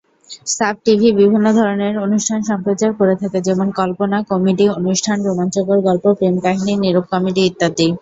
[0.49, 6.35] Sub TV বিভিন্ন ধরনের অনুষ্ঠান সম্প্রচার করে থাকে, যেমন: কল্পনা, কমেডি অনুষ্ঠান, রোমাঞ্চকর গল্প, প্রেম
[6.45, 7.87] কাহিনী, নীরব কমেডি ইত্যাদি।